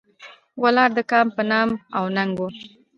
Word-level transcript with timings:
ولاړ 0.63 0.89
د 0.97 0.99
کام 1.11 1.27
په 1.35 1.43
نام 1.51 1.69
او 1.97 2.03
ننګ 2.15 2.33
و. 2.39 2.41